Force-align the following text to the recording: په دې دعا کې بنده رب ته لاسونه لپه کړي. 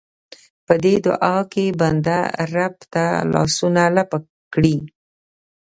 په 0.65 0.73
دې 0.83 0.95
دعا 1.05 1.37
کې 1.51 1.65
بنده 1.81 2.19
رب 2.53 2.75
ته 2.93 3.05
لاسونه 3.33 3.81
لپه 3.97 4.17
کړي. 4.53 4.77